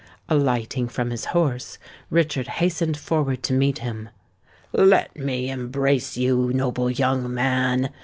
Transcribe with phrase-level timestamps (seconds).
[0.27, 1.77] Alighting from his horse,
[2.09, 4.09] Richard hastened forward to meet him.
[4.73, 7.91] "Let me embrace you, noble young man!"